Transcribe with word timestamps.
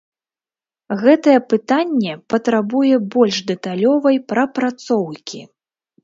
Гэтае 1.01 1.33
пытанне 1.51 2.13
патрабуе 2.33 2.95
больш 3.15 3.37
дэталёвай 3.51 4.17
прапрацоўкі. 4.33 5.41